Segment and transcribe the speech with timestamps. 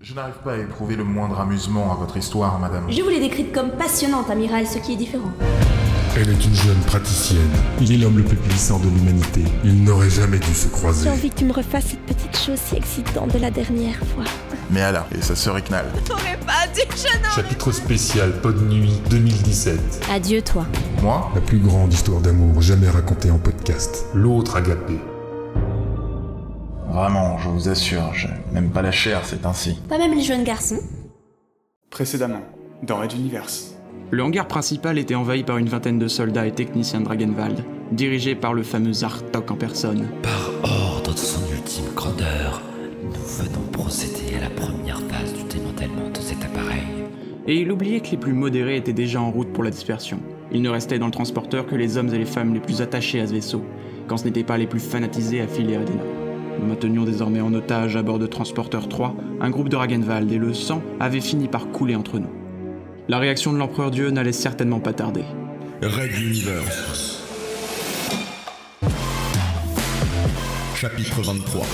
[0.00, 2.84] Je n'arrive pas à éprouver le moindre amusement à votre histoire, madame.
[2.88, 5.32] Je vous l'ai décrite comme passionnante, amiral, ce qui est différent.
[6.14, 7.50] Elle est une jeune praticienne.
[7.80, 9.42] Il est l'homme le plus puissant de l'humanité.
[9.64, 11.02] Ils n'auraient jamais dû se croiser.
[11.02, 14.22] J'ai envie que tu me refasses cette petite chose si excitante de la dernière fois.
[14.70, 15.86] Mais Allah, et sa sœur Iknal.
[16.04, 17.34] T'aurais pas dit que je n'en...
[17.34, 20.06] Chapitre spécial Pod Nuit 2017.
[20.12, 20.64] Adieu, toi.
[21.02, 21.28] Moi?
[21.34, 24.06] La plus grande histoire d'amour jamais racontée en podcast.
[24.14, 24.94] L'autre agapé.
[26.98, 29.78] Vraiment, je vous assure, je n'aime pas la chair, c'est ainsi.
[29.88, 30.80] Pas même les jeunes garçons.
[31.90, 32.40] Précédemment,
[32.82, 33.76] dans Red Universe.
[34.10, 38.34] Le hangar principal était envahi par une vingtaine de soldats et techniciens de Dragenwald, dirigés
[38.34, 40.08] par le fameux Zartok en personne.
[40.24, 42.62] Par ordre de son ultime grandeur,
[43.04, 46.82] nous venons procéder à la première phase du démantèlement de cet appareil.
[47.46, 50.18] Et il oubliait que les plus modérés étaient déjà en route pour la dispersion.
[50.50, 53.20] Il ne restait dans le transporteur que les hommes et les femmes les plus attachés
[53.20, 53.64] à ce vaisseau,
[54.08, 56.27] quand ce n'était pas les plus fanatisés à filer à Adena.
[56.60, 60.38] Nous maintenions désormais en otage à bord de Transporteur 3 un groupe de Ragenwald et
[60.38, 62.30] le sang avait fini par couler entre nous.
[63.08, 65.24] La réaction de l'empereur Dieu n'allait certainement pas tarder.
[65.82, 67.22] Red Universe.
[70.74, 71.66] Chapitre 23.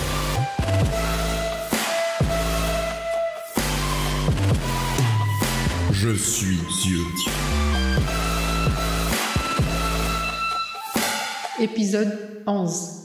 [5.92, 7.00] Je suis Dieu.
[11.60, 13.03] Épisode 11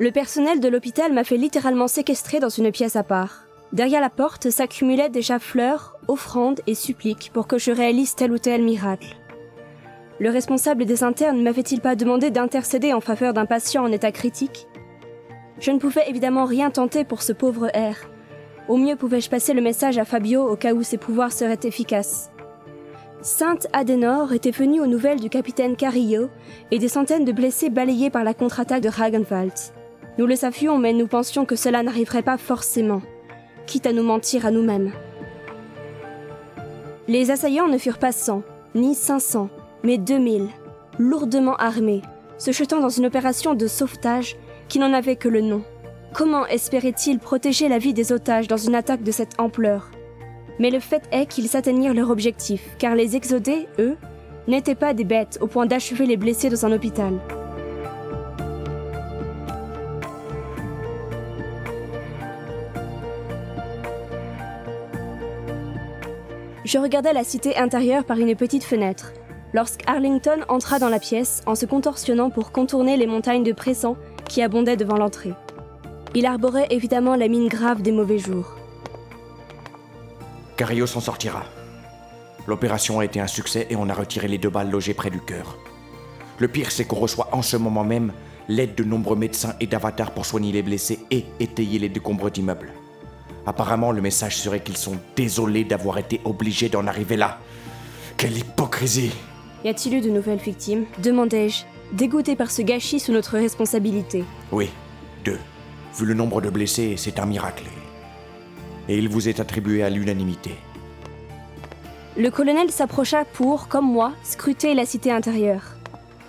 [0.00, 3.44] Le personnel de l'hôpital m'a fait littéralement séquestrer dans une pièce à part.
[3.72, 8.38] Derrière la porte s'accumulaient déjà fleurs, offrandes et suppliques pour que je réalise tel ou
[8.38, 9.16] tel miracle.
[10.18, 14.10] Le responsable des internes ne m'avait-il pas demandé d'intercéder en faveur d'un patient en état
[14.10, 14.66] critique?
[15.60, 18.08] Je ne pouvais évidemment rien tenter pour ce pauvre R.
[18.68, 22.32] Au mieux pouvais-je passer le message à Fabio au cas où ses pouvoirs seraient efficaces.
[23.22, 26.30] Sainte Adenor était venue aux nouvelles du capitaine Carillo
[26.72, 29.52] et des centaines de blessés balayés par la contre-attaque de Ragenwald.
[30.16, 33.02] Nous le savions, mais nous pensions que cela n'arriverait pas forcément,
[33.66, 34.92] quitte à nous mentir à nous-mêmes.
[37.08, 38.42] Les assaillants ne furent pas cent,
[38.74, 39.48] ni cinq cents,
[39.82, 40.48] mais deux mille,
[40.98, 42.02] lourdement armés,
[42.38, 44.36] se jetant dans une opération de sauvetage
[44.68, 45.62] qui n'en avait que le nom.
[46.14, 49.90] Comment espéraient-ils protéger la vie des otages dans une attaque de cette ampleur?
[50.60, 53.96] Mais le fait est qu'ils atteignirent leur objectif, car les exodés, eux,
[54.46, 57.14] n'étaient pas des bêtes au point d'achever les blessés dans un hôpital.
[66.74, 69.12] Je regardais la cité intérieure par une petite fenêtre,
[69.52, 73.96] lorsque Arlington entra dans la pièce en se contorsionnant pour contourner les montagnes de pressants
[74.28, 75.34] qui abondaient devant l'entrée.
[76.16, 78.56] Il arborait évidemment la mine grave des mauvais jours.
[80.56, 81.44] Carillo s'en sortira.
[82.48, 85.20] L'opération a été un succès et on a retiré les deux balles logées près du
[85.20, 85.56] cœur.
[86.40, 88.12] Le pire, c'est qu'on reçoit en ce moment même
[88.48, 92.72] l'aide de nombreux médecins et d'avatars pour soigner les blessés et étayer les décombres d'immeubles.
[93.46, 97.38] Apparemment, le message serait qu'ils sont désolés d'avoir été obligés d'en arriver là.
[98.16, 99.12] Quelle hypocrisie
[99.64, 100.84] Y a-t-il eu de nouvelles victimes?
[101.02, 104.24] demandai-je, dégoûté par ce gâchis sous notre responsabilité.
[104.50, 104.70] Oui,
[105.24, 105.38] deux.
[105.98, 107.64] Vu le nombre de blessés, c'est un miracle.
[108.88, 110.52] Et il vous est attribué à l'unanimité.
[112.16, 115.62] Le colonel s'approcha pour, comme moi, scruter la cité intérieure.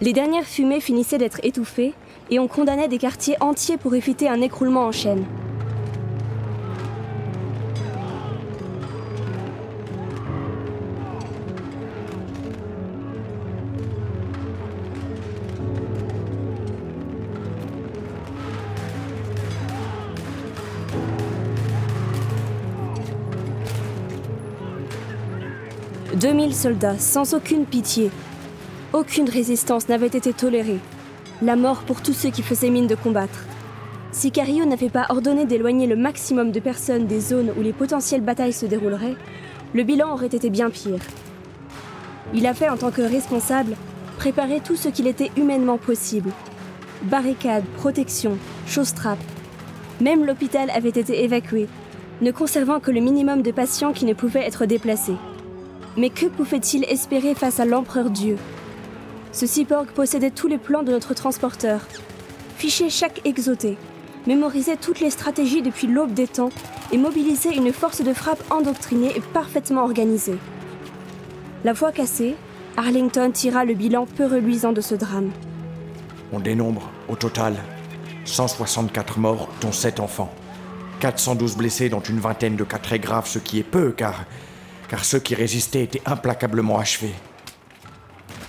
[0.01, 1.93] Les dernières fumées finissaient d'être étouffées
[2.29, 5.23] et on condamnait des quartiers entiers pour éviter un écroulement en chaîne.
[26.25, 28.09] «2000 soldats, sans aucune pitié.
[28.93, 30.79] Aucune résistance n'avait été tolérée.
[31.43, 33.45] La mort pour tous ceux qui faisaient mine de combattre.
[34.11, 38.23] Si Carillo n'avait pas ordonné d'éloigner le maximum de personnes des zones où les potentielles
[38.23, 39.13] batailles se dérouleraient,
[39.75, 40.97] le bilan aurait été bien pire.
[42.33, 43.75] Il a fait, en tant que responsable,
[44.17, 46.31] préparer tout ce qu'il était humainement possible.
[47.03, 49.19] Barricades, protection, chausses-trappes.
[50.01, 51.67] Même l'hôpital avait été évacué,
[52.21, 55.17] ne conservant que le minimum de patients qui ne pouvaient être déplacés.
[55.97, 58.37] Mais que pouvait-il espérer face à l'empereur Dieu?
[59.31, 61.81] Ce cyborg possédait tous les plans de notre transporteur,
[62.57, 63.77] fichait chaque exoté,
[64.27, 66.51] mémorisait toutes les stratégies depuis l'aube des temps
[66.91, 70.37] et mobilisait une force de frappe endoctrinée et parfaitement organisée.
[71.63, 72.35] La voix cassée,
[72.77, 75.31] Arlington tira le bilan peu reluisant de ce drame.
[76.33, 77.55] On dénombre, au total,
[78.25, 80.33] 164 morts, dont 7 enfants.
[80.99, 84.25] 412 blessés, dont une vingtaine de cas très graves, ce qui est peu, car,
[84.87, 87.13] car ceux qui résistaient étaient implacablement achevés.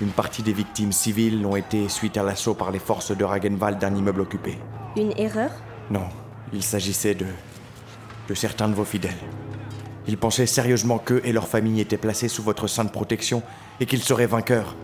[0.01, 3.79] Une partie des victimes civiles l'ont été suite à l'assaut par les forces de Ragenwald
[3.79, 4.59] d'un immeuble occupé.
[4.97, 5.51] Une erreur?
[5.91, 6.09] Non,
[6.53, 7.27] il s'agissait de.
[8.29, 9.17] de certains de vos fidèles.
[10.07, 13.43] Ils pensaient sérieusement qu'eux et leurs familles étaient placés sous votre sainte protection
[13.81, 14.77] et qu'ils seraient vainqueurs.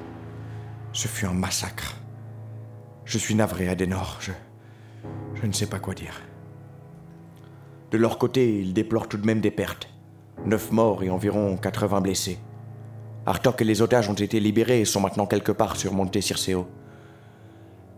[0.93, 1.97] Ce fut un massacre.
[3.05, 4.19] Je suis navré, Adenor.
[4.21, 4.33] Je.
[5.41, 6.23] je ne sais pas quoi dire.
[7.91, 9.89] De leur côté, ils déplorent tout de même des pertes.
[10.45, 12.39] Neuf morts et environ 80 blessés.
[13.27, 16.67] Artok et les otages ont été libérés et sont maintenant quelque part sur Monte Circeo.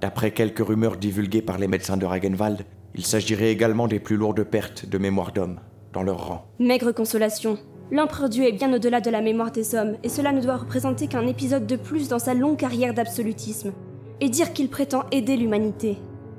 [0.02, 4.44] D'après quelques rumeurs divulguées par les médecins de Ragenwald, il s'agirait également des plus lourdes
[4.44, 5.58] pertes de mémoire d'hommes
[5.94, 6.46] dans leur rang.
[6.58, 7.56] Maigre consolation.
[7.90, 11.06] L'empereur Dieu est bien au-delà de la mémoire des hommes, et cela ne doit représenter
[11.06, 13.72] qu'un épisode de plus dans sa longue carrière d'absolutisme.
[14.20, 15.96] Et dire qu'il prétend aider l'humanité.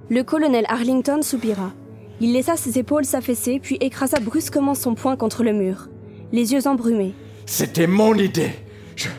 [0.10, 1.72] Le colonel Arlington soupira.
[2.22, 5.90] Il laissa ses épaules s'affaisser, puis écrasa brusquement son poing contre le mur,
[6.32, 7.14] les yeux embrumés.
[7.46, 8.52] C'était mon idée
[8.96, 9.10] Je.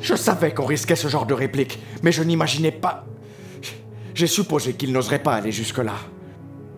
[0.00, 3.06] Je savais qu'on risquait ce genre de réplique, mais je n'imaginais pas.
[4.14, 5.94] J'ai supposé qu'il n'oserait pas aller jusque-là.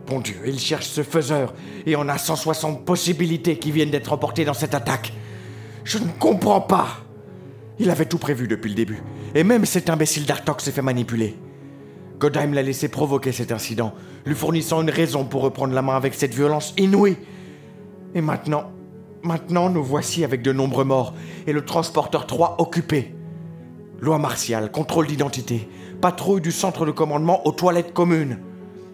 [0.06, 1.54] Bon Dieu, il cherche ce faiseur,
[1.86, 5.12] et on a 160 possibilités qui viennent d'être emportées dans cette attaque.
[5.84, 6.88] Je ne comprends pas.
[7.78, 9.02] Il avait tout prévu depuis le début,
[9.34, 11.36] et même cet imbécile d'Artok s'est fait manipuler.
[12.18, 13.94] Godheim l'a laissé provoquer cet incident,
[14.26, 17.16] lui fournissant une raison pour reprendre la main avec cette violence inouïe.
[18.14, 18.70] Et maintenant,
[19.22, 21.14] maintenant nous voici avec de nombreux morts,
[21.46, 23.14] et le transporteur 3 occupé.
[24.00, 25.68] Loi martiale, contrôle d'identité,
[26.00, 28.38] patrouille du centre de commandement aux toilettes communes.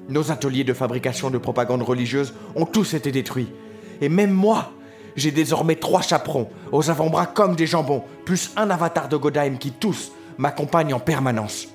[0.08, 3.52] Nos ateliers de fabrication de propagande religieuse ont tous été détruits.
[4.00, 4.72] Et même moi,
[5.16, 9.72] j'ai désormais trois chaperons, aux avant-bras comme des jambons, plus un avatar de Godheim qui
[9.72, 11.68] tous m'accompagne en permanence.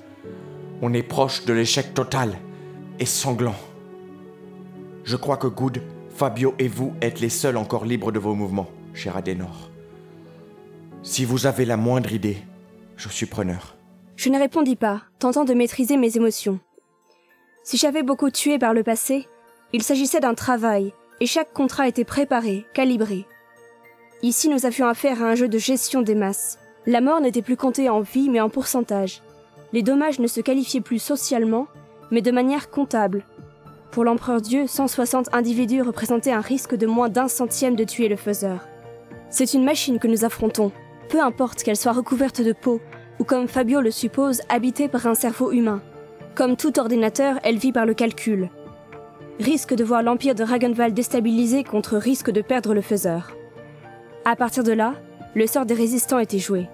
[0.80, 2.38] On est proche de l'échec total
[2.98, 3.54] et sanglant.
[5.04, 5.82] Je crois que Good,
[6.14, 9.68] Fabio et vous êtes les seuls encore libres de vos mouvements, cher Adenor.
[11.02, 12.36] Si vous avez la moindre idée,
[12.96, 13.74] je suis preneur.
[14.14, 16.60] Je ne répondis pas, tentant de maîtriser mes émotions.
[17.64, 19.26] Si j'avais beaucoup tué par le passé,
[19.72, 23.26] il s'agissait d'un travail, et chaque contrat était préparé, calibré.
[24.22, 26.58] Ici, nous avions affaire à un jeu de gestion des masses.
[26.86, 29.20] La mort n'était plus comptée en vie, mais en pourcentage.
[29.72, 31.66] Les dommages ne se qualifiaient plus socialement,
[32.12, 33.24] mais de manière comptable.
[33.94, 38.16] Pour l'empereur Dieu, 160 individus représentaient un risque de moins d'un centième de tuer le
[38.16, 38.66] faiseur.
[39.30, 40.72] C'est une machine que nous affrontons,
[41.08, 42.80] peu importe qu'elle soit recouverte de peau,
[43.20, 45.80] ou comme Fabio le suppose, habitée par un cerveau humain.
[46.34, 48.50] Comme tout ordinateur, elle vit par le calcul.
[49.38, 53.36] Risque de voir l'empire de Ragenwald déstabilisé contre risque de perdre le faiseur.
[54.24, 54.94] À partir de là,
[55.36, 56.66] le sort des résistants était joué.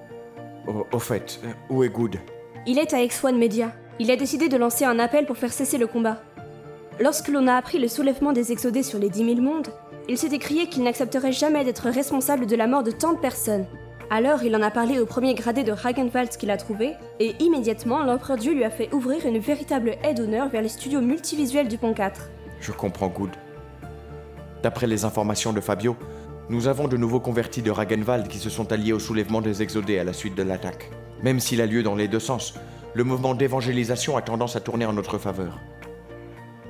[0.67, 1.39] Au, au fait,
[1.69, 2.17] où est Good
[2.67, 3.73] Il est à X1 Media.
[3.99, 6.23] Il a décidé de lancer un appel pour faire cesser le combat.
[7.03, 9.69] Lorsque l'on a appris le soulèvement des exodés sur les 10 000 mondes,
[10.07, 13.65] il s'est écrié qu'il n'accepterait jamais d'être responsable de la mort de tant de personnes.
[14.11, 18.03] Alors il en a parlé au premier gradé de Ragenwald qu'il a trouvé, et immédiatement
[18.03, 21.79] l'empereur Dieu lui a fait ouvrir une véritable aide d'honneur vers les studios multivisuels du
[21.79, 22.29] Pont 4.
[22.61, 23.31] Je comprends Good.
[24.63, 25.97] D'après les informations de Fabio,
[26.51, 29.99] nous avons de nouveaux convertis de Ragenwald qui se sont alliés au soulèvement des exodés
[29.99, 30.91] à la suite de l'attaque.
[31.23, 32.53] Même s'il a lieu dans les deux sens,
[32.93, 35.59] le mouvement d'évangélisation a tendance à tourner en notre faveur.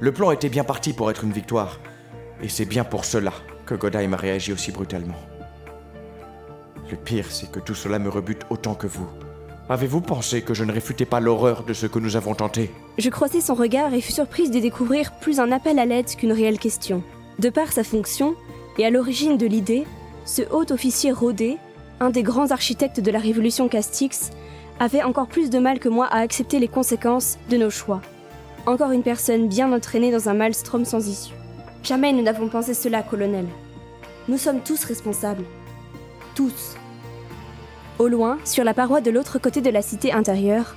[0.01, 1.79] Le plan était bien parti pour être une victoire,
[2.43, 3.35] et c'est bien pour cela
[3.67, 5.21] que Godheim a réagi aussi brutalement.
[6.91, 9.07] Le pire, c'est que tout cela me rebute autant que vous.
[9.69, 12.71] Avez-vous pensé que je ne réfutais pas l'horreur de ce que nous avons tenté?
[12.97, 16.33] Je croisai son regard et fus surprise de découvrir plus un appel à l'aide qu'une
[16.33, 17.05] réelle question.
[17.39, 18.35] De par sa fonction,
[18.79, 19.85] et à l'origine de l'idée,
[20.25, 21.59] ce haut officier Rodet,
[22.01, 24.31] un des grands architectes de la révolution Castix,
[24.79, 28.01] avait encore plus de mal que moi à accepter les conséquences de nos choix.
[28.67, 31.35] Encore une personne bien entraînée dans un maelstrom sans issue.
[31.83, 33.47] Jamais nous n'avons pensé cela, colonel.
[34.29, 35.45] Nous sommes tous responsables.
[36.35, 36.77] Tous.
[37.99, 40.77] Au loin, sur la paroi de l'autre côté de la cité intérieure,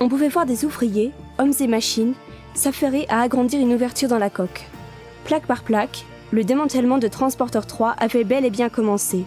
[0.00, 2.14] on pouvait voir des ouvriers, hommes et machines,
[2.54, 4.66] s'affairer à agrandir une ouverture dans la coque.
[5.24, 9.24] Plaque par plaque, le démantèlement de Transporteur 3 avait bel et bien commencé,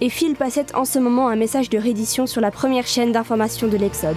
[0.00, 3.68] et Phil passait en ce moment un message de reddition sur la première chaîne d'information
[3.68, 4.16] de l'Exode.